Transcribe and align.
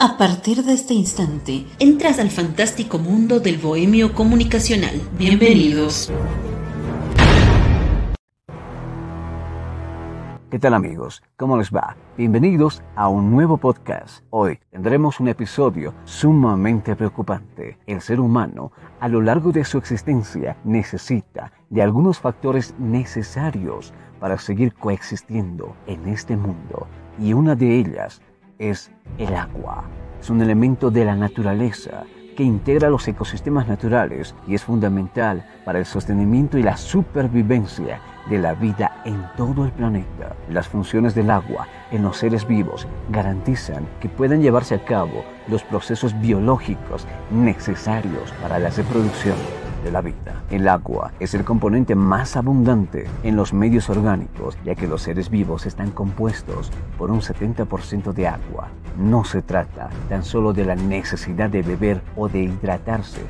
A 0.00 0.16
partir 0.16 0.62
de 0.62 0.74
este 0.74 0.94
instante, 0.94 1.66
entras 1.80 2.20
al 2.20 2.30
fantástico 2.30 3.00
mundo 3.00 3.40
del 3.40 3.58
bohemio 3.58 4.14
comunicacional. 4.14 5.00
Bienvenidos. 5.18 6.12
¿Qué 10.52 10.60
tal 10.60 10.74
amigos? 10.74 11.20
¿Cómo 11.36 11.56
les 11.56 11.72
va? 11.72 11.96
Bienvenidos 12.16 12.80
a 12.94 13.08
un 13.08 13.32
nuevo 13.32 13.56
podcast. 13.56 14.22
Hoy 14.30 14.60
tendremos 14.70 15.18
un 15.18 15.26
episodio 15.26 15.92
sumamente 16.04 16.94
preocupante. 16.94 17.76
El 17.88 18.00
ser 18.00 18.20
humano, 18.20 18.70
a 19.00 19.08
lo 19.08 19.20
largo 19.20 19.50
de 19.50 19.64
su 19.64 19.78
existencia, 19.78 20.56
necesita 20.62 21.50
de 21.70 21.82
algunos 21.82 22.20
factores 22.20 22.72
necesarios 22.78 23.92
para 24.20 24.38
seguir 24.38 24.74
coexistiendo 24.74 25.74
en 25.88 26.06
este 26.06 26.36
mundo. 26.36 26.86
Y 27.18 27.32
una 27.32 27.56
de 27.56 27.80
ellas 27.80 28.22
es 28.58 28.90
el 29.18 29.34
agua. 29.34 29.84
Es 30.20 30.30
un 30.30 30.42
elemento 30.42 30.90
de 30.90 31.04
la 31.04 31.14
naturaleza 31.14 32.04
que 32.36 32.44
integra 32.44 32.88
los 32.88 33.06
ecosistemas 33.08 33.66
naturales 33.66 34.34
y 34.46 34.54
es 34.54 34.62
fundamental 34.62 35.44
para 35.64 35.80
el 35.80 35.86
sostenimiento 35.86 36.56
y 36.56 36.62
la 36.62 36.76
supervivencia 36.76 38.00
de 38.30 38.38
la 38.38 38.54
vida 38.54 39.02
en 39.04 39.24
todo 39.36 39.64
el 39.64 39.72
planeta. 39.72 40.36
Las 40.48 40.68
funciones 40.68 41.16
del 41.16 41.30
agua 41.30 41.66
en 41.90 42.02
los 42.02 42.16
seres 42.16 42.46
vivos 42.46 42.86
garantizan 43.10 43.88
que 44.00 44.08
puedan 44.08 44.40
llevarse 44.40 44.76
a 44.76 44.84
cabo 44.84 45.24
los 45.48 45.64
procesos 45.64 46.18
biológicos 46.20 47.08
necesarios 47.32 48.32
para 48.40 48.60
la 48.60 48.70
reproducción 48.70 49.36
de 49.82 49.92
la 49.92 50.00
vida. 50.00 50.42
El 50.50 50.68
agua 50.68 51.12
es 51.20 51.34
el 51.34 51.44
componente 51.44 51.94
más 51.94 52.36
abundante 52.36 53.06
en 53.22 53.36
los 53.36 53.52
medios 53.52 53.90
orgánicos, 53.90 54.56
ya 54.64 54.74
que 54.74 54.86
los 54.86 55.02
seres 55.02 55.30
vivos 55.30 55.66
están 55.66 55.90
compuestos 55.90 56.70
por 56.96 57.10
un 57.10 57.20
70% 57.20 58.12
de 58.12 58.28
agua. 58.28 58.68
No 58.96 59.24
se 59.24 59.42
trata 59.42 59.90
tan 60.08 60.24
solo 60.24 60.52
de 60.52 60.64
la 60.64 60.74
necesidad 60.74 61.50
de 61.50 61.62
beber 61.62 62.02
o 62.16 62.28
de 62.28 62.42
hidratarse, 62.42 63.20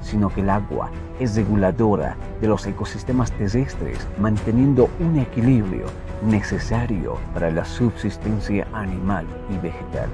sino 0.00 0.30
que 0.30 0.40
el 0.40 0.50
agua 0.50 0.90
es 1.20 1.36
reguladora 1.36 2.16
de 2.40 2.48
los 2.48 2.66
ecosistemas 2.66 3.32
terrestres, 3.32 4.06
manteniendo 4.18 4.88
un 5.00 5.18
equilibrio 5.18 5.86
necesario 6.22 7.18
para 7.34 7.50
la 7.50 7.64
subsistencia 7.64 8.66
animal 8.72 9.26
y 9.50 9.58
vegetal. 9.58 10.08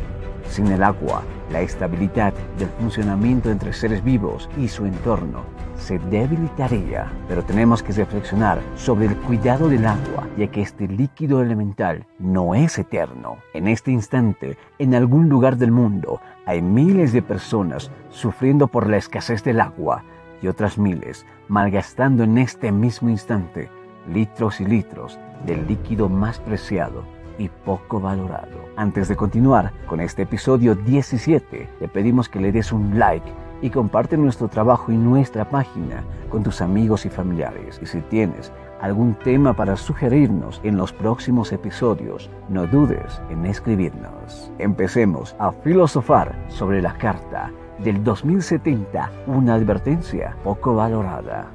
Sin 0.49 0.67
el 0.69 0.83
agua, 0.83 1.23
la 1.51 1.61
estabilidad 1.61 2.35
del 2.59 2.69
funcionamiento 2.69 3.51
entre 3.51 3.73
seres 3.73 4.03
vivos 4.05 4.49
y 4.59 4.69
su 4.69 4.85
entorno 4.85 5.43
se 5.85 5.99
debilitaría, 5.99 7.13
pero 7.29 7.45
tenemos 7.45 7.83
que 7.83 7.93
reflexionar 7.93 8.61
sobre 8.75 9.07
el 9.07 9.17
cuidado 9.17 9.69
del 9.69 9.87
agua, 9.87 10.27
ya 10.39 10.47
que 10.47 10.63
este 10.63 10.89
líquido 10.89 11.43
elemental 11.43 12.07
no 12.19 12.55
es 12.55 12.79
eterno. 12.79 13.37
En 13.53 13.69
este 13.69 13.91
instante, 13.91 14.57
en 14.79 14.95
algún 14.95 15.29
lugar 15.29 15.59
del 15.59 15.71
mundo, 15.71 16.21
hay 16.47 16.63
miles 16.63 17.13
de 17.13 17.21
personas 17.21 17.91
sufriendo 18.09 18.67
por 18.67 18.89
la 18.89 18.97
escasez 18.97 19.45
del 19.45 19.61
agua 19.61 20.03
y 20.41 20.49
otras 20.49 20.79
miles 20.79 21.27
malgastando 21.49 22.25
en 22.25 22.39
este 22.39 22.73
mismo 22.73 23.11
instante 23.11 23.69
litros 24.13 24.61
y 24.61 24.65
litros 24.65 25.19
del 25.47 25.67
líquido 25.67 26.09
más 26.09 26.39
preciado 26.39 27.05
y 27.39 27.49
poco 27.49 28.01
valorado. 28.01 28.65
Antes 28.77 29.09
de 29.09 29.17
continuar 29.17 29.73
con 29.87 30.01
este 30.01 30.23
episodio 30.23 30.75
17, 30.75 31.69
te 31.79 31.89
pedimos 31.89 32.29
que 32.29 32.41
le 32.41 32.53
des 32.53 32.73
un 32.73 32.99
like 32.99 33.31
y 33.65 33.71
comparte 33.71 34.19
nuestro 34.19 34.47
trabajo 34.47 34.93
y 34.93 34.97
nuestra 34.99 35.49
página 35.49 36.05
con 36.29 36.43
tus 36.43 36.61
amigos 36.61 37.07
y 37.07 37.09
familiares. 37.09 37.81
Y 37.83 37.87
si 37.87 38.03
tienes 38.03 38.53
algún 38.83 39.15
tema 39.15 39.55
para 39.55 39.75
sugerirnos 39.75 40.61
en 40.65 40.77
los 40.77 40.93
próximos 40.93 41.51
episodios, 41.51 42.29
no 42.51 42.67
dudes 42.67 43.23
en 43.31 43.47
escribirnos. 43.47 44.53
Empecemos 44.59 45.35
a 45.39 45.51
filosofar 45.51 46.37
sobre 46.49 46.83
la 46.83 46.93
carta 46.99 47.51
del 47.79 48.05
2070, 48.05 49.11
una 49.29 49.55
advertencia 49.55 50.37
poco 50.45 50.75
valorada. 50.75 51.51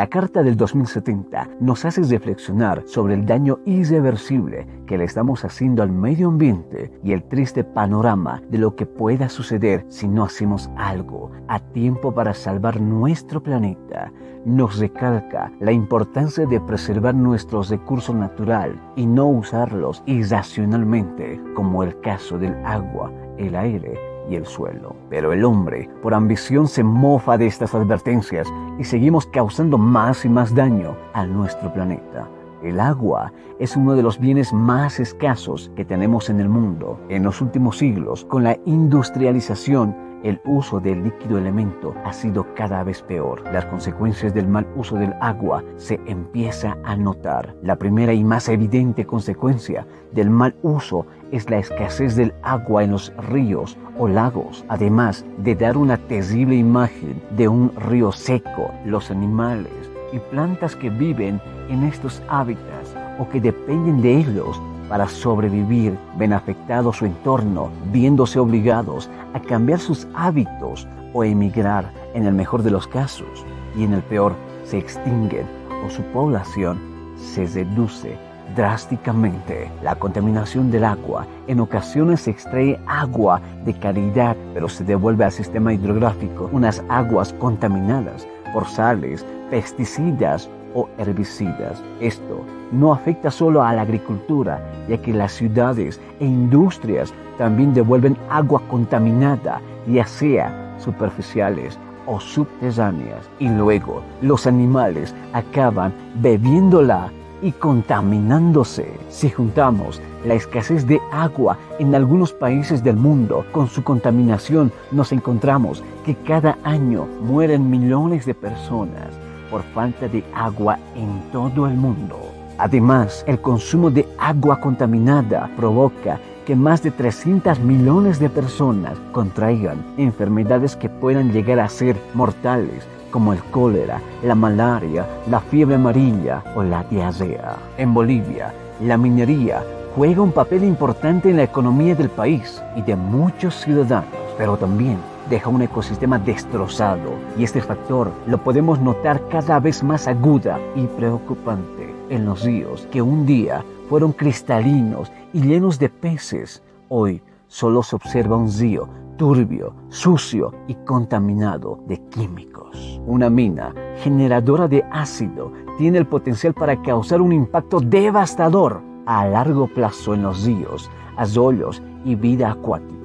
La 0.00 0.06
Carta 0.06 0.42
del 0.42 0.56
2070 0.56 1.58
nos 1.60 1.84
hace 1.84 2.02
reflexionar 2.02 2.84
sobre 2.86 3.12
el 3.12 3.26
daño 3.26 3.58
irreversible 3.66 4.66
que 4.86 4.96
le 4.96 5.04
estamos 5.04 5.44
haciendo 5.44 5.82
al 5.82 5.92
medio 5.92 6.28
ambiente 6.28 6.90
y 7.04 7.12
el 7.12 7.22
triste 7.24 7.64
panorama 7.64 8.40
de 8.48 8.56
lo 8.56 8.74
que 8.76 8.86
pueda 8.86 9.28
suceder 9.28 9.84
si 9.90 10.08
no 10.08 10.24
hacemos 10.24 10.70
algo 10.78 11.30
a 11.48 11.60
tiempo 11.60 12.14
para 12.14 12.32
salvar 12.32 12.80
nuestro 12.80 13.42
planeta. 13.42 14.10
Nos 14.46 14.78
recalca 14.78 15.52
la 15.60 15.72
importancia 15.72 16.46
de 16.46 16.62
preservar 16.62 17.14
nuestros 17.14 17.68
recursos 17.68 18.16
naturales 18.16 18.78
y 18.96 19.04
no 19.04 19.26
usarlos 19.26 20.02
irracionalmente, 20.06 21.38
como 21.54 21.82
el 21.82 22.00
caso 22.00 22.38
del 22.38 22.54
agua, 22.64 23.12
el 23.36 23.54
aire 23.54 24.09
y 24.30 24.36
el 24.36 24.46
suelo. 24.46 24.94
Pero 25.10 25.32
el 25.32 25.44
hombre, 25.44 25.90
por 26.02 26.14
ambición, 26.14 26.68
se 26.68 26.82
mofa 26.82 27.36
de 27.36 27.46
estas 27.46 27.74
advertencias 27.74 28.48
y 28.78 28.84
seguimos 28.84 29.26
causando 29.26 29.76
más 29.76 30.24
y 30.24 30.28
más 30.28 30.54
daño 30.54 30.96
a 31.12 31.26
nuestro 31.26 31.72
planeta. 31.72 32.28
El 32.62 32.78
agua 32.78 33.32
es 33.58 33.76
uno 33.76 33.94
de 33.94 34.02
los 34.02 34.18
bienes 34.18 34.52
más 34.52 35.00
escasos 35.00 35.70
que 35.74 35.84
tenemos 35.84 36.28
en 36.30 36.40
el 36.40 36.48
mundo. 36.48 37.00
En 37.08 37.22
los 37.24 37.40
últimos 37.40 37.78
siglos, 37.78 38.24
con 38.26 38.44
la 38.44 38.58
industrialización, 38.66 39.96
el 40.22 40.40
uso 40.44 40.80
del 40.80 41.04
líquido 41.04 41.38
elemento 41.38 41.94
ha 42.04 42.12
sido 42.12 42.46
cada 42.54 42.82
vez 42.84 43.02
peor. 43.02 43.42
Las 43.52 43.66
consecuencias 43.66 44.34
del 44.34 44.46
mal 44.46 44.66
uso 44.76 44.96
del 44.96 45.14
agua 45.20 45.62
se 45.76 46.00
empieza 46.06 46.76
a 46.84 46.96
notar. 46.96 47.54
La 47.62 47.76
primera 47.76 48.12
y 48.12 48.24
más 48.24 48.48
evidente 48.48 49.06
consecuencia 49.06 49.86
del 50.12 50.30
mal 50.30 50.54
uso 50.62 51.06
es 51.30 51.48
la 51.48 51.58
escasez 51.58 52.16
del 52.16 52.34
agua 52.42 52.84
en 52.84 52.92
los 52.92 53.12
ríos 53.28 53.76
o 53.98 54.08
lagos. 54.08 54.64
Además 54.68 55.24
de 55.38 55.54
dar 55.54 55.76
una 55.76 55.96
terrible 55.96 56.56
imagen 56.56 57.22
de 57.36 57.48
un 57.48 57.72
río 57.76 58.12
seco, 58.12 58.70
los 58.84 59.10
animales 59.10 59.72
y 60.12 60.18
plantas 60.18 60.76
que 60.76 60.90
viven 60.90 61.40
en 61.68 61.84
estos 61.84 62.22
hábitats 62.28 62.94
o 63.18 63.28
que 63.28 63.40
dependen 63.40 64.00
de 64.00 64.18
ellos 64.18 64.60
para 64.90 65.08
sobrevivir, 65.08 65.96
ven 66.18 66.32
afectado 66.32 66.92
su 66.92 67.06
entorno, 67.06 67.70
viéndose 67.92 68.40
obligados 68.40 69.08
a 69.32 69.40
cambiar 69.40 69.78
sus 69.78 70.06
hábitos 70.14 70.86
o 71.14 71.22
emigrar 71.22 71.90
en 72.12 72.26
el 72.26 72.34
mejor 72.34 72.64
de 72.64 72.72
los 72.72 72.88
casos 72.88 73.46
y 73.76 73.84
en 73.84 73.94
el 73.94 74.02
peor 74.02 74.34
se 74.64 74.78
extinguen 74.78 75.46
o 75.86 75.88
su 75.88 76.02
población 76.12 76.78
se 77.16 77.46
reduce 77.46 78.18
drásticamente. 78.56 79.70
La 79.82 79.94
contaminación 79.94 80.72
del 80.72 80.84
agua 80.84 81.24
en 81.46 81.60
ocasiones 81.60 82.22
se 82.22 82.32
extrae 82.32 82.80
agua 82.88 83.40
de 83.64 83.74
calidad, 83.74 84.36
pero 84.52 84.68
se 84.68 84.82
devuelve 84.82 85.24
al 85.24 85.32
sistema 85.32 85.72
hidrográfico 85.72 86.50
unas 86.52 86.82
aguas 86.88 87.32
contaminadas 87.34 88.26
por 88.52 88.66
sales, 88.66 89.24
pesticidas 89.50 90.50
o 90.74 90.88
herbicidas. 90.98 91.82
Esto 92.00 92.44
no 92.72 92.92
afecta 92.92 93.30
solo 93.30 93.62
a 93.62 93.72
la 93.72 93.82
agricultura, 93.82 94.60
ya 94.88 94.98
que 94.98 95.12
las 95.12 95.32
ciudades 95.32 96.00
e 96.20 96.26
industrias 96.26 97.12
también 97.38 97.74
devuelven 97.74 98.16
agua 98.28 98.62
contaminada, 98.68 99.60
ya 99.86 100.06
sea 100.06 100.76
superficiales 100.78 101.78
o 102.06 102.20
subterráneas, 102.20 103.28
y 103.38 103.48
luego 103.48 104.02
los 104.22 104.46
animales 104.46 105.14
acaban 105.32 105.92
bebiéndola 106.16 107.10
y 107.42 107.52
contaminándose. 107.52 108.92
Si 109.08 109.30
juntamos 109.30 110.00
la 110.26 110.34
escasez 110.34 110.86
de 110.86 111.00
agua 111.10 111.56
en 111.78 111.94
algunos 111.94 112.32
países 112.32 112.84
del 112.84 112.96
mundo 112.96 113.44
con 113.52 113.68
su 113.68 113.82
contaminación, 113.82 114.70
nos 114.92 115.12
encontramos 115.12 115.82
que 116.04 116.14
cada 116.14 116.58
año 116.64 117.06
mueren 117.22 117.70
millones 117.70 118.26
de 118.26 118.34
personas 118.34 119.18
por 119.50 119.62
falta 119.74 120.08
de 120.08 120.24
agua 120.34 120.78
en 120.94 121.20
todo 121.32 121.66
el 121.66 121.74
mundo. 121.74 122.18
Además, 122.58 123.24
el 123.26 123.40
consumo 123.40 123.90
de 123.90 124.06
agua 124.18 124.60
contaminada 124.60 125.50
provoca 125.56 126.20
que 126.44 126.54
más 126.54 126.82
de 126.82 126.90
300 126.90 127.58
millones 127.60 128.18
de 128.18 128.28
personas 128.28 128.98
contraigan 129.12 129.78
enfermedades 129.96 130.76
que 130.76 130.88
puedan 130.88 131.32
llegar 131.32 131.58
a 131.58 131.68
ser 131.68 131.96
mortales 132.14 132.86
como 133.10 133.32
el 133.32 133.42
cólera, 133.44 134.00
la 134.22 134.34
malaria, 134.34 135.06
la 135.28 135.40
fiebre 135.40 135.76
amarilla 135.76 136.42
o 136.54 136.62
la 136.62 136.84
diarrea. 136.84 137.56
En 137.76 137.92
Bolivia, 137.92 138.52
la 138.80 138.96
minería 138.96 139.62
juega 139.96 140.22
un 140.22 140.32
papel 140.32 140.64
importante 140.64 141.30
en 141.30 141.36
la 141.36 141.42
economía 141.44 141.94
del 141.94 142.10
país 142.10 142.62
y 142.76 142.82
de 142.82 142.94
muchos 142.94 143.54
ciudadanos, 143.56 144.08
pero 144.38 144.56
también 144.56 144.98
deja 145.30 145.48
un 145.48 145.62
ecosistema 145.62 146.18
destrozado 146.18 147.12
y 147.38 147.44
este 147.44 147.62
factor 147.62 148.12
lo 148.26 148.42
podemos 148.42 148.80
notar 148.80 149.28
cada 149.28 149.60
vez 149.60 149.82
más 149.82 150.08
aguda 150.08 150.58
y 150.74 150.86
preocupante 150.86 151.94
en 152.10 152.26
los 152.26 152.42
ríos 152.42 152.86
que 152.90 153.00
un 153.00 153.24
día 153.24 153.64
fueron 153.88 154.12
cristalinos 154.12 155.10
y 155.32 155.40
llenos 155.40 155.78
de 155.78 155.88
peces. 155.88 156.62
Hoy 156.88 157.22
solo 157.46 157.82
se 157.82 157.96
observa 157.96 158.36
un 158.36 158.52
río 158.52 158.88
turbio, 159.20 159.74
sucio 159.90 160.54
y 160.66 160.74
contaminado 160.74 161.78
de 161.86 161.98
químicos. 162.08 163.00
Una 163.06 163.28
mina 163.28 163.74
generadora 164.02 164.66
de 164.66 164.82
ácido 164.90 165.52
tiene 165.76 165.98
el 165.98 166.06
potencial 166.06 166.54
para 166.54 166.80
causar 166.80 167.20
un 167.20 167.32
impacto 167.32 167.80
devastador 167.80 168.80
a 169.04 169.26
largo 169.26 169.68
plazo 169.68 170.14
en 170.14 170.22
los 170.22 170.44
ríos, 170.44 170.90
arroyos 171.18 171.82
y 172.04 172.14
vida 172.14 172.50
acuática, 172.50 172.99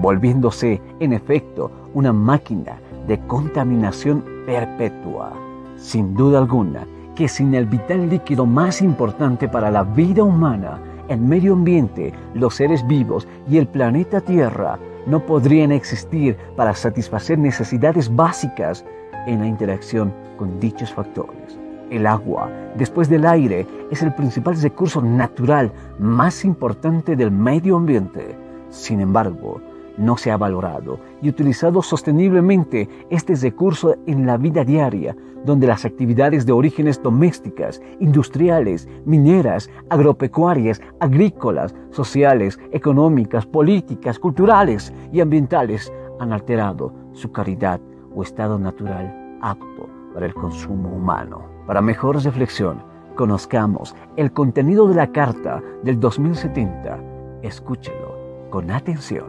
volviéndose 0.00 0.80
en 1.00 1.12
efecto 1.12 1.70
una 1.94 2.12
máquina 2.12 2.78
de 3.06 3.18
contaminación 3.26 4.24
perpetua. 4.46 5.32
Sin 5.76 6.14
duda 6.14 6.38
alguna, 6.38 6.86
que 7.14 7.28
sin 7.28 7.54
el 7.54 7.66
vital 7.66 8.08
líquido 8.08 8.46
más 8.46 8.80
importante 8.80 9.48
para 9.48 9.70
la 9.70 9.82
vida 9.82 10.22
humana, 10.22 10.78
el 11.08 11.20
medio 11.20 11.54
ambiente, 11.54 12.12
los 12.34 12.54
seres 12.54 12.86
vivos 12.86 13.26
y 13.48 13.56
el 13.56 13.66
planeta 13.66 14.20
Tierra 14.20 14.78
no 15.06 15.24
podrían 15.24 15.72
existir 15.72 16.36
para 16.54 16.74
satisfacer 16.74 17.38
necesidades 17.38 18.14
básicas 18.14 18.84
en 19.26 19.40
la 19.40 19.46
interacción 19.46 20.12
con 20.36 20.60
dichos 20.60 20.92
factores. 20.92 21.58
El 21.90 22.06
agua, 22.06 22.50
después 22.76 23.08
del 23.08 23.26
aire, 23.26 23.66
es 23.90 24.02
el 24.02 24.14
principal 24.14 24.60
recurso 24.60 25.00
natural 25.00 25.72
más 25.98 26.44
importante 26.44 27.16
del 27.16 27.30
medio 27.30 27.76
ambiente. 27.76 28.36
Sin 28.70 29.00
embargo, 29.00 29.60
no 29.98 30.16
se 30.16 30.30
ha 30.30 30.36
valorado 30.36 31.00
y 31.20 31.28
utilizado 31.28 31.82
sosteniblemente 31.82 32.88
este 33.10 33.34
recurso 33.34 33.96
en 34.06 34.26
la 34.26 34.36
vida 34.36 34.64
diaria, 34.64 35.16
donde 35.44 35.66
las 35.66 35.84
actividades 35.84 36.46
de 36.46 36.52
orígenes 36.52 37.02
domésticas, 37.02 37.80
industriales, 38.00 38.88
mineras, 39.04 39.70
agropecuarias, 39.90 40.80
agrícolas, 41.00 41.74
sociales, 41.90 42.58
económicas, 42.72 43.46
políticas, 43.46 44.18
culturales 44.18 44.92
y 45.12 45.20
ambientales 45.20 45.92
han 46.20 46.32
alterado 46.32 46.92
su 47.12 47.30
calidad 47.32 47.80
o 48.14 48.22
estado 48.22 48.58
natural 48.58 49.38
apto 49.40 49.88
para 50.14 50.26
el 50.26 50.34
consumo 50.34 50.90
humano. 50.90 51.42
Para 51.66 51.80
mejor 51.80 52.22
reflexión, 52.22 52.82
conozcamos 53.14 53.94
el 54.16 54.32
contenido 54.32 54.88
de 54.88 54.94
la 54.94 55.12
Carta 55.12 55.62
del 55.82 56.00
2070. 56.00 56.98
Escúchelo 57.42 58.07
con 58.50 58.70
atención. 58.70 59.28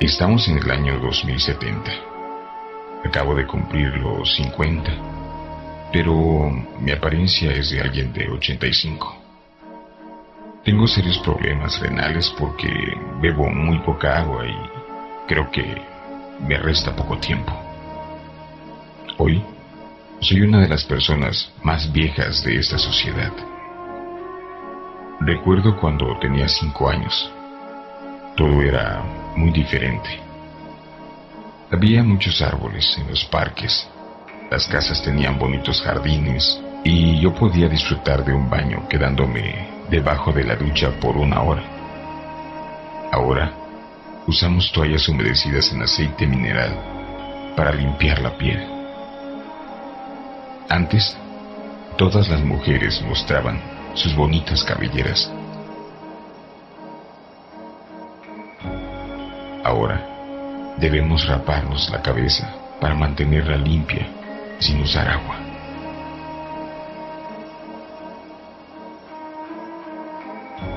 Estamos 0.00 0.48
en 0.48 0.58
el 0.58 0.70
año 0.70 0.98
2070. 1.00 1.90
Acabo 3.04 3.34
de 3.34 3.46
cumplir 3.46 3.88
los 3.98 4.34
50, 4.36 4.90
pero 5.92 6.50
mi 6.80 6.92
apariencia 6.92 7.52
es 7.52 7.70
de 7.70 7.80
alguien 7.80 8.12
de 8.12 8.28
85. 8.28 9.16
Tengo 10.64 10.86
serios 10.86 11.18
problemas 11.18 11.78
renales 11.80 12.34
porque 12.38 12.68
bebo 13.20 13.48
muy 13.48 13.78
poca 13.80 14.20
agua 14.20 14.46
y 14.46 14.56
creo 15.28 15.50
que 15.50 15.64
me 16.46 16.58
resta 16.58 16.96
poco 16.96 17.18
tiempo. 17.18 17.52
Hoy 19.18 19.42
soy 20.20 20.40
una 20.40 20.60
de 20.60 20.68
las 20.68 20.84
personas 20.84 21.52
más 21.62 21.92
viejas 21.92 22.42
de 22.44 22.56
esta 22.56 22.78
sociedad. 22.78 23.53
Recuerdo 25.26 25.74
cuando 25.80 26.18
tenía 26.18 26.46
cinco 26.46 26.86
años. 26.86 27.32
Todo 28.36 28.60
era 28.60 29.02
muy 29.34 29.50
diferente. 29.52 30.20
Había 31.72 32.02
muchos 32.02 32.42
árboles 32.42 32.94
en 32.98 33.08
los 33.08 33.24
parques, 33.24 33.88
las 34.50 34.68
casas 34.68 35.02
tenían 35.02 35.38
bonitos 35.38 35.80
jardines 35.80 36.60
y 36.84 37.18
yo 37.22 37.34
podía 37.34 37.70
disfrutar 37.70 38.22
de 38.22 38.34
un 38.34 38.50
baño 38.50 38.86
quedándome 38.86 39.66
debajo 39.88 40.30
de 40.30 40.44
la 40.44 40.56
ducha 40.56 40.90
por 41.00 41.16
una 41.16 41.40
hora. 41.40 41.62
Ahora 43.10 43.50
usamos 44.26 44.70
toallas 44.72 45.08
humedecidas 45.08 45.72
en 45.72 45.84
aceite 45.84 46.26
mineral 46.26 46.76
para 47.56 47.72
limpiar 47.72 48.20
la 48.20 48.36
piel. 48.36 48.62
Antes, 50.68 51.16
todas 51.96 52.28
las 52.28 52.44
mujeres 52.44 53.02
mostraban 53.08 53.73
sus 53.94 54.14
bonitas 54.14 54.64
cabelleras 54.64 55.30
Ahora 59.64 60.74
debemos 60.76 61.26
raparnos 61.26 61.88
la 61.90 62.02
cabeza 62.02 62.54
para 62.82 62.94
mantenerla 62.94 63.56
limpia 63.56 64.06
sin 64.58 64.82
usar 64.82 65.08
agua. 65.08 65.36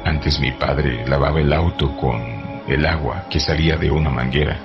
Antes 0.06 0.40
mi 0.40 0.54
padre 0.54 1.06
lavaba 1.06 1.42
el 1.42 1.52
auto 1.52 1.98
con 1.98 2.24
el 2.66 2.86
agua 2.86 3.26
que 3.30 3.42
salía 3.42 3.76
de 3.76 3.92
una 3.92 4.10
manguera. 4.10 4.58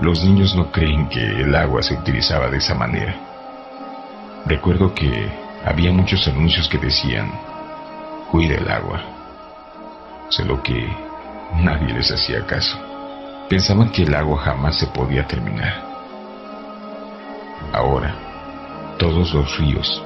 Los 0.00 0.22
niños 0.24 0.54
no 0.54 0.70
creen 0.70 1.08
que 1.08 1.20
el 1.20 1.54
agua 1.56 1.82
se 1.82 1.94
utilizaba 1.94 2.48
de 2.48 2.58
esa 2.58 2.74
manera. 2.74 3.16
Recuerdo 4.46 4.94
que 4.94 5.28
había 5.64 5.92
muchos 5.92 6.26
anuncios 6.28 6.68
que 6.68 6.78
decían, 6.78 7.32
cuida 8.30 8.54
el 8.54 8.70
agua. 8.70 9.02
Solo 10.28 10.62
que 10.62 10.88
nadie 11.56 11.92
les 11.94 12.12
hacía 12.12 12.46
caso. 12.46 12.78
Pensaban 13.48 13.90
que 13.90 14.04
el 14.04 14.14
agua 14.14 14.38
jamás 14.38 14.78
se 14.78 14.86
podía 14.86 15.26
terminar. 15.26 15.82
Ahora, 17.72 18.14
todos 18.98 19.34
los 19.34 19.58
ríos, 19.58 20.02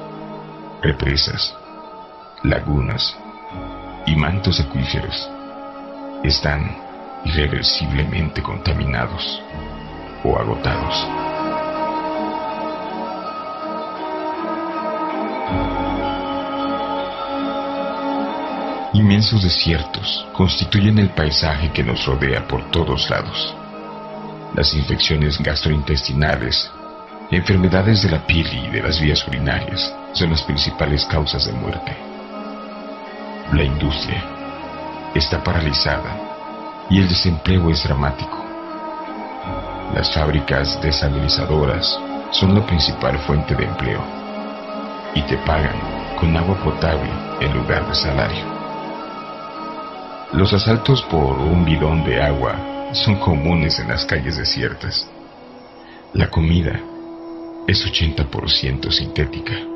represas, 0.81 1.55
lagunas 2.41 3.15
y 4.07 4.15
mantos 4.15 4.59
acuíferos 4.59 5.29
están 6.23 6.77
irreversiblemente 7.25 8.41
contaminados 8.41 9.41
o 10.23 10.37
agotados. 10.37 11.07
Inmensos 18.93 19.41
desiertos 19.41 20.27
constituyen 20.33 20.99
el 20.99 21.09
paisaje 21.09 21.71
que 21.71 21.83
nos 21.83 22.05
rodea 22.05 22.47
por 22.47 22.69
todos 22.69 23.09
lados. 23.09 23.55
Las 24.55 24.73
infecciones 24.75 25.39
gastrointestinales, 25.39 26.71
enfermedades 27.31 28.03
de 28.03 28.11
la 28.11 28.25
piel 28.25 28.47
y 28.53 28.69
de 28.69 28.83
las 28.83 29.01
vías 29.01 29.27
urinarias 29.27 29.93
son 30.13 30.29
las 30.29 30.43
principales 30.43 31.05
causas 31.05 31.47
de 31.47 31.53
muerte. 31.53 31.97
La 33.51 33.63
industria 33.63 34.23
está 35.15 35.43
paralizada 35.43 36.85
y 36.89 36.99
el 36.99 37.09
desempleo 37.09 37.71
es 37.71 37.83
dramático. 37.83 38.42
Las 39.93 40.11
fábricas 40.11 40.81
desalinizadoras 40.81 41.99
son 42.31 42.55
la 42.55 42.65
principal 42.65 43.17
fuente 43.19 43.53
de 43.53 43.65
empleo 43.65 44.01
y 45.13 45.21
te 45.23 45.37
pagan 45.37 45.75
con 46.19 46.35
agua 46.35 46.55
potable 46.63 47.09
en 47.39 47.53
lugar 47.53 47.87
de 47.87 47.93
salario. 47.93 48.43
Los 50.33 50.51
asaltos 50.51 51.03
por 51.03 51.37
un 51.37 51.63
bidón 51.63 52.03
de 52.03 52.21
agua 52.21 52.55
son 52.93 53.19
comunes 53.19 53.77
en 53.77 53.89
las 53.89 54.03
calles 54.05 54.37
desiertas. 54.37 55.07
La 56.13 56.27
comida 56.29 56.79
es 57.67 57.85
80% 57.85 58.91
sintética. 58.91 59.72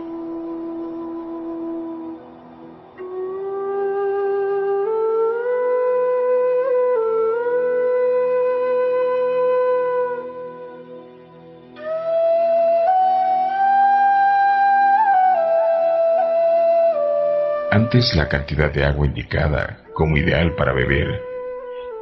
Antes 17.88 18.18
la 18.18 18.28
cantidad 18.28 18.70
de 18.70 18.84
agua 18.84 19.06
indicada 19.06 19.86
como 19.94 20.18
ideal 20.18 20.56
para 20.56 20.74
beber 20.74 21.22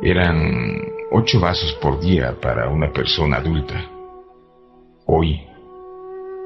eran 0.02 0.82
ocho 1.12 1.40
vasos 1.40 1.74
por 1.74 2.00
día 2.00 2.36
para 2.42 2.70
una 2.70 2.92
persona 2.92 3.38
adulta. 3.38 3.86
Hoy 5.06 5.44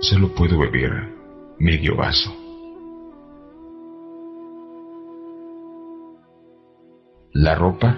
solo 0.01 0.35
puedo 0.35 0.59
beber 0.59 0.91
medio 1.57 1.95
vaso. 1.95 2.35
La 7.31 7.55
ropa 7.55 7.97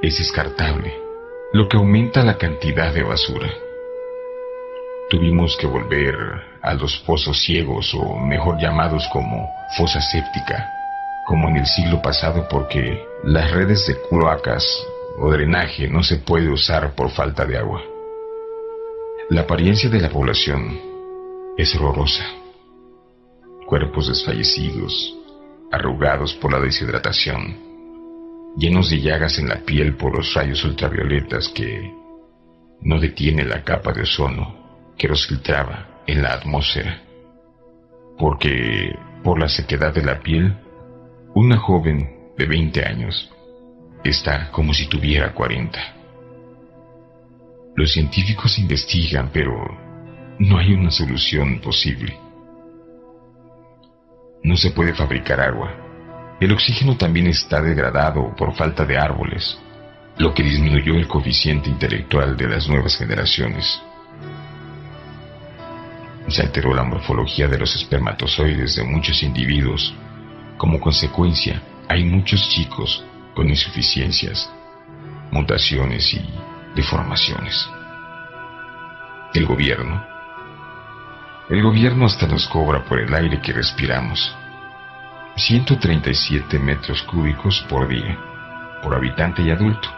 es 0.00 0.16
descartable, 0.16 0.94
lo 1.52 1.68
que 1.68 1.76
aumenta 1.76 2.24
la 2.24 2.38
cantidad 2.38 2.94
de 2.94 3.02
basura. 3.02 3.50
Tuvimos 5.12 5.58
que 5.58 5.66
volver 5.66 6.16
a 6.62 6.72
los 6.72 6.96
pozos 7.00 7.42
ciegos 7.42 7.92
o 7.92 8.16
mejor 8.16 8.58
llamados 8.58 9.06
como 9.12 9.46
fosa 9.76 10.00
séptica, 10.00 10.66
como 11.26 11.50
en 11.50 11.58
el 11.58 11.66
siglo 11.66 12.00
pasado 12.00 12.48
porque 12.48 13.04
las 13.22 13.50
redes 13.50 13.86
de 13.86 14.00
cloacas 14.08 14.64
o 15.18 15.30
drenaje 15.30 15.86
no 15.86 16.02
se 16.02 16.16
puede 16.16 16.48
usar 16.48 16.94
por 16.94 17.10
falta 17.10 17.44
de 17.44 17.58
agua. 17.58 17.82
La 19.28 19.42
apariencia 19.42 19.90
de 19.90 20.00
la 20.00 20.08
población 20.08 20.80
es 21.58 21.76
horrorosa. 21.76 22.24
Cuerpos 23.66 24.08
desfallecidos, 24.08 25.14
arrugados 25.70 26.32
por 26.32 26.52
la 26.52 26.58
deshidratación, 26.58 27.58
llenos 28.56 28.88
de 28.88 29.02
llagas 29.02 29.38
en 29.38 29.50
la 29.50 29.56
piel 29.56 29.94
por 29.94 30.16
los 30.16 30.32
rayos 30.32 30.64
ultravioletas 30.64 31.50
que 31.50 31.92
no 32.80 32.98
detiene 32.98 33.44
la 33.44 33.62
capa 33.62 33.92
de 33.92 34.04
ozono 34.04 34.61
que 35.02 35.08
los 35.08 35.26
filtraba 35.26 35.88
en 36.06 36.22
la 36.22 36.32
atmósfera. 36.34 37.02
Porque 38.16 38.96
por 39.24 39.40
la 39.40 39.48
sequedad 39.48 39.92
de 39.92 40.04
la 40.04 40.20
piel, 40.20 40.56
una 41.34 41.56
joven 41.56 42.30
de 42.38 42.46
20 42.46 42.86
años 42.86 43.28
está 44.04 44.52
como 44.52 44.72
si 44.72 44.86
tuviera 44.86 45.34
40. 45.34 45.76
Los 47.74 47.92
científicos 47.92 48.60
investigan, 48.60 49.30
pero 49.32 49.52
no 50.38 50.58
hay 50.58 50.72
una 50.72 50.92
solución 50.92 51.60
posible. 51.60 52.16
No 54.44 54.56
se 54.56 54.70
puede 54.70 54.94
fabricar 54.94 55.40
agua. 55.40 55.74
El 56.40 56.52
oxígeno 56.52 56.96
también 56.96 57.26
está 57.26 57.60
degradado 57.60 58.36
por 58.36 58.54
falta 58.54 58.84
de 58.84 58.98
árboles, 58.98 59.58
lo 60.18 60.32
que 60.32 60.44
disminuyó 60.44 60.94
el 60.94 61.08
coeficiente 61.08 61.68
intelectual 61.68 62.36
de 62.36 62.48
las 62.48 62.68
nuevas 62.68 62.96
generaciones. 62.96 63.82
Se 66.28 66.42
alteró 66.42 66.74
la 66.74 66.84
morfología 66.84 67.48
de 67.48 67.58
los 67.58 67.74
espermatozoides 67.76 68.76
de 68.76 68.84
muchos 68.84 69.22
individuos. 69.22 69.94
Como 70.56 70.80
consecuencia, 70.80 71.62
hay 71.88 72.04
muchos 72.04 72.48
chicos 72.48 73.04
con 73.34 73.48
insuficiencias, 73.48 74.50
mutaciones 75.30 76.12
y 76.14 76.22
deformaciones. 76.74 77.68
El 79.34 79.46
gobierno. 79.46 80.04
El 81.50 81.62
gobierno 81.62 82.06
hasta 82.06 82.26
nos 82.26 82.46
cobra 82.48 82.84
por 82.84 82.98
el 82.98 83.12
aire 83.14 83.40
que 83.40 83.52
respiramos. 83.52 84.34
137 85.36 86.58
metros 86.58 87.02
cúbicos 87.02 87.64
por 87.68 87.88
día, 87.88 88.18
por 88.82 88.94
habitante 88.94 89.42
y 89.42 89.50
adulto. 89.50 89.88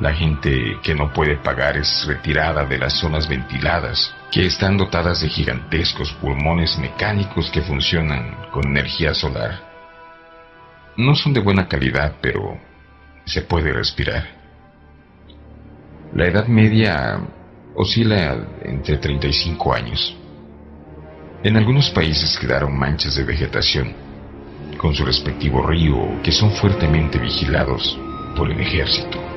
La 0.00 0.12
gente 0.12 0.78
que 0.82 0.94
no 0.94 1.12
puede 1.12 1.36
pagar 1.36 1.76
es 1.76 2.06
retirada 2.06 2.64
de 2.64 2.78
las 2.78 2.94
zonas 2.94 3.28
ventiladas, 3.28 4.14
que 4.32 4.46
están 4.46 4.78
dotadas 4.78 5.20
de 5.20 5.28
gigantescos 5.28 6.10
pulmones 6.14 6.78
mecánicos 6.78 7.50
que 7.50 7.60
funcionan 7.60 8.48
con 8.50 8.66
energía 8.66 9.12
solar. 9.12 9.60
No 10.96 11.14
son 11.14 11.34
de 11.34 11.40
buena 11.40 11.68
calidad, 11.68 12.16
pero 12.22 12.58
se 13.26 13.42
puede 13.42 13.70
respirar. 13.74 14.26
La 16.14 16.26
edad 16.26 16.46
media 16.46 17.20
oscila 17.74 18.36
entre 18.62 18.96
35 18.96 19.74
años. 19.74 20.16
En 21.42 21.56
algunos 21.58 21.90
países 21.90 22.38
quedaron 22.38 22.78
manchas 22.78 23.16
de 23.16 23.24
vegetación, 23.24 23.92
con 24.78 24.94
su 24.94 25.04
respectivo 25.04 25.66
río, 25.66 26.22
que 26.22 26.32
son 26.32 26.50
fuertemente 26.52 27.18
vigilados 27.18 27.98
por 28.34 28.50
el 28.50 28.58
ejército. 28.60 29.31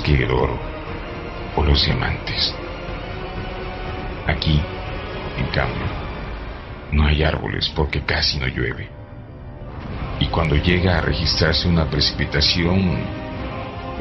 Que 0.00 0.24
el 0.24 0.30
oro 0.30 0.58
o 1.56 1.62
los 1.62 1.84
diamantes. 1.84 2.54
Aquí, 4.26 4.60
en 5.38 5.46
cambio, 5.46 5.84
no 6.92 7.04
hay 7.06 7.22
árboles 7.22 7.68
porque 7.74 8.02
casi 8.02 8.38
no 8.38 8.46
llueve. 8.46 8.88
Y 10.20 10.26
cuando 10.26 10.56
llega 10.56 10.98
a 10.98 11.00
registrarse 11.00 11.68
una 11.68 11.86
precipitación, 11.86 12.98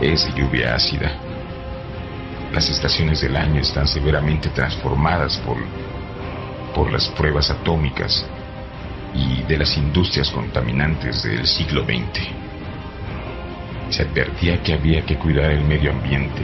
es 0.01 0.25
de 0.25 0.41
lluvia 0.41 0.75
ácida. 0.75 1.11
Las 2.53 2.69
estaciones 2.69 3.21
del 3.21 3.35
año 3.35 3.61
están 3.61 3.87
severamente 3.87 4.49
transformadas 4.49 5.37
por, 5.39 5.57
por 6.75 6.91
las 6.91 7.07
pruebas 7.09 7.49
atómicas 7.49 8.25
y 9.13 9.43
de 9.43 9.57
las 9.57 9.75
industrias 9.77 10.29
contaminantes 10.29 11.23
del 11.23 11.45
siglo 11.47 11.83
XX. 11.83 12.42
Se 13.93 14.01
advertía 14.01 14.59
que 14.63 14.73
había 14.73 15.05
que 15.05 15.19
cuidar 15.19 15.51
el 15.51 15.63
medio 15.65 15.91
ambiente 15.91 16.41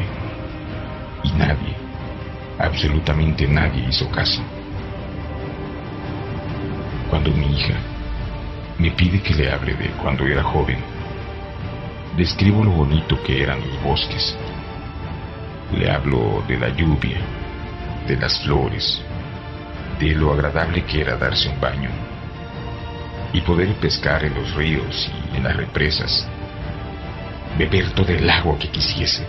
y 1.24 1.32
nadie, 1.32 1.74
absolutamente 2.60 3.48
nadie 3.48 3.88
hizo 3.90 4.08
caso. 4.12 4.44
Cuando 7.10 7.32
mi 7.32 7.58
hija 7.58 7.74
me 8.78 8.92
pide 8.92 9.20
que 9.24 9.34
le 9.34 9.52
hable 9.52 9.74
de 9.74 9.88
cuando 9.94 10.28
era 10.28 10.44
joven, 10.44 10.78
describo 12.16 12.64
lo 12.64 12.70
bonito 12.70 13.20
que 13.24 13.42
eran 13.42 13.62
los 13.62 13.82
bosques. 13.82 14.38
Le 15.74 15.90
hablo 15.90 16.44
de 16.48 16.56
la 16.56 16.70
lluvia, 16.70 17.18
de 18.08 18.16
las 18.16 18.44
flores, 18.44 19.02
de 20.00 20.14
lo 20.14 20.34
agradable 20.34 20.84
que 20.84 21.02
era 21.02 21.18
darse 21.18 21.50
un 21.50 21.60
baño 21.60 21.90
y 23.34 23.42
poder 23.42 23.74
pescar 23.78 24.24
en 24.24 24.36
los 24.36 24.54
ríos 24.54 25.12
y 25.34 25.38
en 25.38 25.46
las 25.46 25.58
represas, 25.58 26.30
beber 27.58 27.92
todo 27.92 28.12
el 28.12 28.30
agua 28.30 28.58
que 28.58 28.70
quisiese 28.70 29.26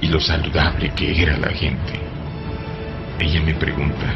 y 0.00 0.08
lo 0.08 0.20
saludable 0.20 0.92
que 0.94 1.22
era 1.22 1.36
la 1.38 1.50
gente. 1.50 2.00
Ella 3.18 3.40
me 3.42 3.54
pregunta, 3.54 4.06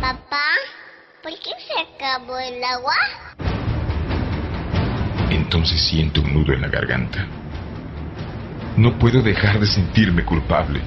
Papá, 0.00 0.46
¿por 1.22 1.32
qué 1.32 1.50
se 1.66 1.80
acabó 1.80 2.38
el 2.38 2.62
agua? 2.64 2.94
Entonces 5.30 5.80
siento 5.80 6.22
un 6.22 6.32
nudo 6.32 6.52
en 6.52 6.62
la 6.62 6.68
garganta. 6.68 7.26
No 8.76 8.98
puedo 8.98 9.20
dejar 9.20 9.60
de 9.60 9.66
sentirme 9.66 10.24
culpable, 10.24 10.80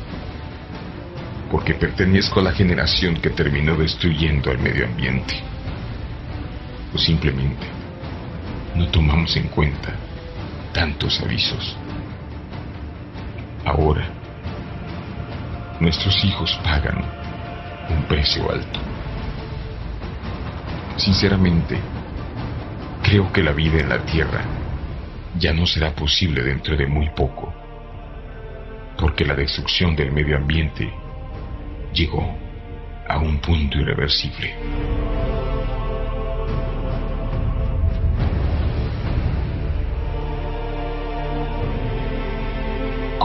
porque 1.51 1.75
pertenezco 1.75 2.39
a 2.39 2.43
la 2.43 2.51
generación 2.51 3.21
que 3.21 3.29
terminó 3.29 3.75
destruyendo 3.75 4.51
el 4.51 4.57
medio 4.57 4.85
ambiente 4.85 5.43
o 6.93 6.97
simplemente 6.97 7.65
no 8.75 8.87
tomamos 8.87 9.35
en 9.35 9.47
cuenta 9.49 9.93
tantos 10.73 11.21
avisos. 11.21 11.77
Ahora, 13.63 14.05
nuestros 15.79 16.23
hijos 16.25 16.59
pagan 16.63 17.03
un 17.89 18.03
precio 18.03 18.51
alto. 18.51 18.79
Sinceramente, 20.97 21.77
creo 23.01 23.31
que 23.31 23.43
la 23.43 23.51
vida 23.51 23.79
en 23.79 23.89
la 23.89 23.99
Tierra 23.99 24.41
ya 25.37 25.53
no 25.53 25.65
será 25.65 25.93
posible 25.93 26.43
dentro 26.43 26.75
de 26.75 26.87
muy 26.87 27.09
poco, 27.09 27.53
porque 28.97 29.25
la 29.25 29.35
destrucción 29.35 29.95
del 29.95 30.11
medio 30.11 30.37
ambiente 30.37 30.91
llegó 31.93 32.35
a 33.07 33.17
un 33.17 33.39
punto 33.39 33.77
irreversible. 33.77 34.55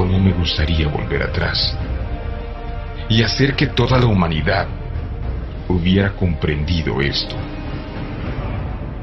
Cómo 0.08 0.20
me 0.20 0.32
gustaría 0.32 0.88
volver 0.88 1.22
atrás 1.22 1.76
y 3.10 3.22
hacer 3.22 3.54
que 3.54 3.66
toda 3.66 3.98
la 3.98 4.06
humanidad 4.06 4.66
hubiera 5.68 6.14
comprendido 6.16 7.02
esto. 7.02 7.36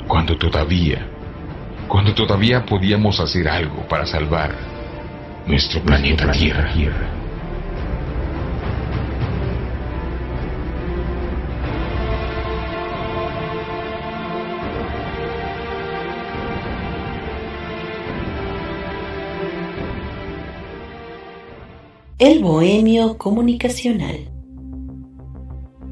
Cuando 0.07 0.35
todavía, 0.35 1.05
cuando 1.87 2.11
todavía 2.15 2.65
podíamos 2.65 3.19
hacer 3.19 3.47
algo 3.47 3.87
para 3.87 4.07
salvar 4.07 4.55
nuestro 5.45 5.79
planeta, 5.81 6.31
Tierra. 6.31 6.73
Tierra. 6.73 7.24
El 22.17 22.41
bohemio 22.41 23.17
comunicacional. 23.17 24.31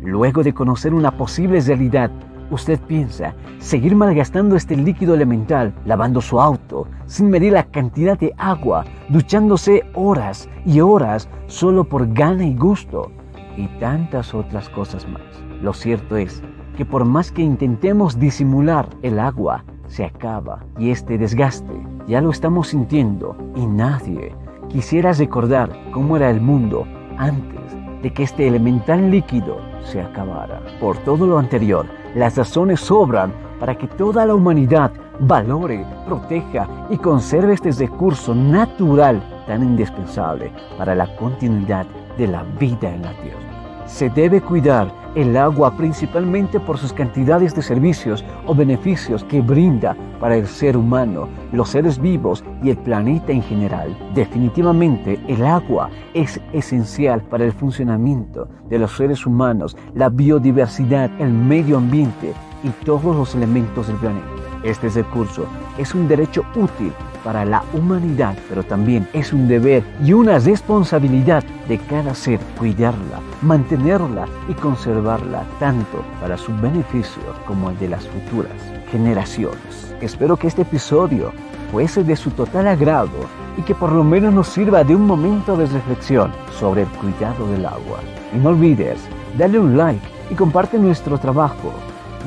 Luego 0.02 0.42
de 0.42 0.54
conocer 0.54 0.94
una 0.94 1.18
posible 1.18 1.60
realidad, 1.60 2.12
usted 2.50 2.80
piensa 2.80 3.36
seguir 3.60 3.94
malgastando 3.94 4.56
este 4.56 4.78
líquido 4.78 5.16
elemental 5.16 5.76
lavando 5.84 6.22
su 6.22 6.40
auto, 6.40 6.88
sin 7.08 7.30
medir 7.30 7.52
la 7.52 7.66
cantidad 7.66 8.18
de 8.18 8.34
agua, 8.38 8.86
duchándose 9.10 9.84
horas 9.96 10.48
y 10.66 10.80
horas 10.80 11.28
solo 11.48 11.84
por 11.84 12.14
gana 12.14 12.46
y 12.46 12.56
gusto, 12.56 13.12
y 13.58 13.68
tantas 13.82 14.34
otras 14.34 14.70
cosas 14.70 15.06
más. 15.10 15.24
Lo 15.62 15.74
cierto 15.74 16.16
es 16.16 16.42
que 16.78 16.86
por 16.86 17.04
más 17.04 17.34
que 17.34 17.42
intentemos 17.42 18.18
disimular 18.18 18.88
el 19.02 19.20
agua, 19.20 19.66
se 19.88 20.06
acaba 20.06 20.64
y 20.80 20.92
este 20.92 21.18
desgaste 21.18 21.74
ya 22.08 22.22
lo 22.22 22.32
estamos 22.32 22.70
sintiendo 22.70 23.36
y 23.58 23.66
nadie 23.66 24.34
Quisiera 24.74 25.14
recordar 25.14 25.70
cómo 25.92 26.18
era 26.18 26.32
el 26.32 26.42
mundo 26.42 26.88
antes 27.20 27.62
de 28.02 28.12
que 28.12 28.24
este 28.24 28.48
elemental 28.48 29.12
líquido 29.12 29.60
se 29.84 30.02
acabara. 30.02 30.62
Por 30.80 30.98
todo 31.04 31.28
lo 31.28 31.38
anterior, 31.38 31.86
las 32.16 32.36
razones 32.36 32.80
sobran 32.80 33.32
para 33.60 33.78
que 33.78 33.88
toda 33.88 34.26
la 34.26 34.34
humanidad 34.34 34.92
valore, 35.20 35.86
proteja 36.08 36.68
y 36.90 36.98
conserve 36.98 37.54
este 37.54 37.72
recurso 37.72 38.34
natural 38.34 39.22
tan 39.46 39.62
indispensable 39.62 40.52
para 40.76 40.96
la 40.96 41.16
continuidad 41.18 41.86
de 42.18 42.28
la 42.30 42.42
vida 42.60 42.90
en 42.96 43.04
la 43.04 43.12
Tierra. 43.22 43.53
Se 43.86 44.10
debe 44.10 44.42
cuidar 44.42 44.92
el 45.16 45.38
agua 45.38 45.76
principalmente 45.78 46.60
por 46.60 46.78
sus 46.78 46.92
cantidades 46.94 47.54
de 47.56 47.62
servicios 47.62 48.26
o 48.48 48.56
beneficios 48.56 49.24
que 49.26 49.42
brinda 49.42 49.96
para 50.20 50.36
el 50.36 50.48
ser 50.48 50.76
humano, 50.76 51.28
los 51.52 51.70
seres 51.70 52.00
vivos 52.00 52.44
y 52.64 52.70
el 52.70 52.78
planeta 52.78 53.32
en 53.32 53.44
general. 53.44 53.96
Definitivamente 54.16 55.20
el 55.28 55.46
agua 55.46 55.90
es 56.14 56.40
esencial 56.54 57.22
para 57.22 57.46
el 57.46 57.52
funcionamiento 57.52 58.48
de 58.70 58.80
los 58.80 58.96
seres 58.96 59.26
humanos, 59.26 59.78
la 59.94 60.10
biodiversidad, 60.10 61.12
el 61.20 61.32
medio 61.32 61.78
ambiente 61.78 62.34
y 62.64 62.70
todos 62.86 63.16
los 63.16 63.36
elementos 63.36 63.88
del 63.88 63.98
planeta. 63.98 64.28
Este 64.64 64.90
recurso 64.90 65.46
es 65.78 65.94
un 65.94 66.08
derecho 66.08 66.44
útil 66.56 66.94
para 67.24 67.46
la 67.46 67.64
humanidad, 67.74 68.36
pero 68.50 68.64
también 68.64 69.08
es 69.14 69.34
un 69.34 69.48
deber 69.48 69.84
y 70.04 70.14
una 70.14 70.40
responsabilidad 70.40 71.44
de 71.68 71.78
cada 71.78 72.14
ser 72.14 72.40
cuidarla, 72.58 73.20
mantenerla 73.42 74.26
y 74.48 74.54
conservarla 74.54 75.44
tanto 75.60 76.04
para 76.20 76.38
su 76.38 76.54
beneficio 76.58 77.24
como 77.48 77.70
el 77.70 77.80
de 77.80 77.90
las 77.90 78.06
futuras 78.08 78.54
generaciones. 78.92 79.96
Espero 80.02 80.38
que 80.38 80.48
este 80.48 80.64
episodio 80.64 81.32
fuese 81.72 82.04
de 82.04 82.16
su 82.16 82.30
total 82.32 82.68
agrado 82.68 83.26
y 83.58 83.62
que 83.62 83.74
por 83.74 83.92
lo 83.92 84.04
menos 84.04 84.34
nos 84.34 84.48
sirva 84.48 84.84
de 84.84 84.96
un 84.96 85.08
momento 85.08 85.56
de 85.56 85.66
reflexión 85.66 86.32
sobre 86.60 86.84
el 86.84 86.88
cuidado 86.90 87.48
del 87.48 87.66
agua. 87.66 88.00
Y 88.34 88.38
no 88.38 88.50
olvides 88.50 89.00
darle 89.38 89.60
un 89.60 89.78
like 89.78 90.06
y 90.30 90.36
comparte 90.36 90.78
nuestro 90.78 91.18
trabajo. 91.18 91.74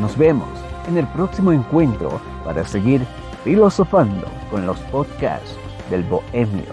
Nos 0.00 0.16
vemos 0.16 0.48
en 0.88 0.96
el 0.96 1.06
próximo 1.08 1.52
encuentro 1.52 2.20
para 2.44 2.64
seguir 2.66 3.02
filosofando 3.46 4.26
con 4.50 4.66
los 4.66 4.76
podcasts 4.90 5.54
del 5.88 6.02
Bohemio 6.02 6.64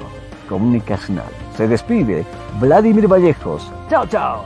Comunicacional. 0.50 1.30
Se 1.56 1.68
despide 1.68 2.26
Vladimir 2.60 3.08
Vallejos. 3.08 3.72
Chao, 3.92 4.08
chao. 4.08 4.44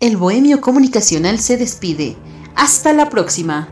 El 0.00 0.16
Bohemio 0.16 0.60
Comunicacional 0.60 1.38
se 1.38 1.56
despide. 1.56 2.16
Hasta 2.56 2.92
la 2.92 3.08
próxima. 3.08 3.68